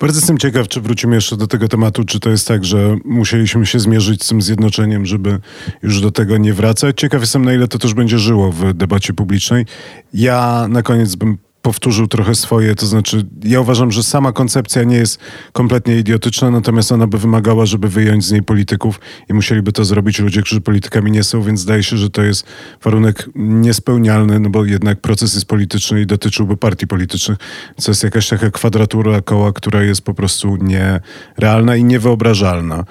[0.00, 3.66] Bardzo jestem ciekaw, czy wrócimy jeszcze do tego tematu, czy to jest tak, że musieliśmy
[3.66, 5.38] się zmierzyć z tym zjednoczeniem, żeby
[5.82, 6.96] już do tego nie wracać.
[7.00, 9.66] Ciekaw jestem, na ile to też będzie żyło w debacie publicznej.
[10.14, 14.96] Ja na koniec bym powtórzył trochę swoje, to znaczy ja uważam, że sama koncepcja nie
[14.96, 15.18] jest
[15.52, 19.00] kompletnie idiotyczna, natomiast ona by wymagała, żeby wyjąć z niej polityków
[19.30, 22.46] i musieliby to zrobić ludzie, którzy politykami nie są, więc zdaje się, że to jest
[22.82, 27.38] warunek niespełnialny, no bo jednak proces jest polityczny i dotyczyłby partii politycznych,
[27.76, 32.84] co jest jakaś taka kwadratura koła, która jest po prostu nierealna i niewyobrażalna.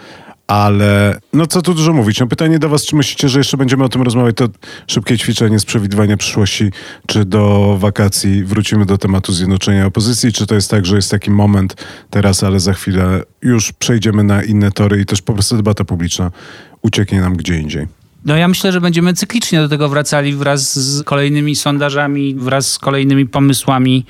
[0.47, 2.19] Ale no co tu dużo mówić.
[2.19, 4.35] No pytanie do was, czy myślicie, że jeszcze będziemy o tym rozmawiać?
[4.35, 4.47] To
[4.87, 6.71] szybkie ćwiczenie z przewidywania przyszłości,
[7.07, 11.31] czy do wakacji wrócimy do tematu zjednoczenia opozycji, czy to jest tak, że jest taki
[11.31, 11.75] moment
[12.09, 16.31] teraz, ale za chwilę już przejdziemy na inne tory i też po prostu debata publiczna
[16.81, 17.87] ucieknie nam gdzie indziej.
[18.25, 22.79] No ja myślę, że będziemy cyklicznie do tego wracali wraz z kolejnymi sondażami, wraz z
[22.79, 24.05] kolejnymi pomysłami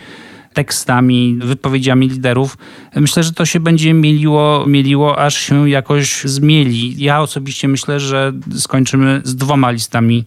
[0.53, 2.57] tekstami, wypowiedziami liderów.
[2.95, 6.95] Myślę, że to się będzie mieliło, mieliło aż się jakoś zmieli.
[7.03, 10.25] Ja osobiście myślę, że skończymy z dwoma listami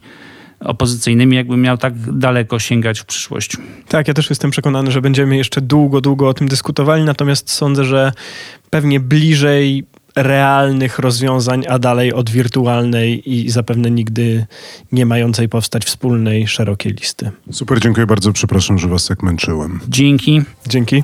[0.60, 3.56] opozycyjnymi, jakbym miał tak daleko sięgać w przyszłość.
[3.88, 7.84] Tak, ja też jestem przekonany, że będziemy jeszcze długo, długo o tym dyskutowali, natomiast sądzę,
[7.84, 8.12] że
[8.70, 9.84] pewnie bliżej
[10.16, 14.46] realnych rozwiązań, a dalej od wirtualnej i zapewne nigdy
[14.92, 17.30] nie mającej powstać wspólnej, szerokiej listy.
[17.52, 18.32] Super, dziękuję bardzo.
[18.32, 19.80] Przepraszam, że was tak męczyłem.
[19.88, 20.42] Dzięki.
[20.66, 21.02] Dzięki.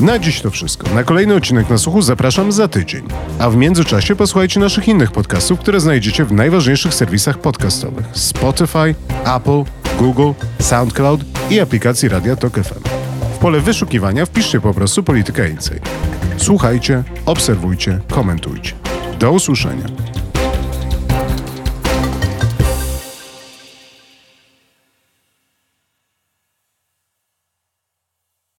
[0.00, 0.94] Na dziś to wszystko.
[0.94, 3.02] Na kolejny odcinek na słuchu zapraszam za tydzień.
[3.38, 8.94] A w międzyczasie posłuchajcie naszych innych podcastów, które znajdziecie w najważniejszych serwisach podcastowych: Spotify,
[9.36, 9.64] Apple,
[9.98, 11.20] Google, SoundCloud
[11.50, 13.17] i aplikacji Radia Tok FM.
[13.40, 15.88] Pole wyszukiwania wpiszcie po prostu Polityka Insight.
[16.36, 18.72] Słuchajcie, obserwujcie, komentujcie.
[19.18, 19.84] Do usłyszenia.